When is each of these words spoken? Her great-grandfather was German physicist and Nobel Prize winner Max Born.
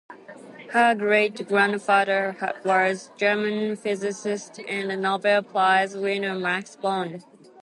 Her 0.71 0.95
great-grandfather 0.95 2.35
was 2.65 3.11
German 3.17 3.75
physicist 3.75 4.59
and 4.67 4.99
Nobel 4.99 5.43
Prize 5.43 5.95
winner 5.95 6.33
Max 6.33 6.75
Born. 6.75 7.23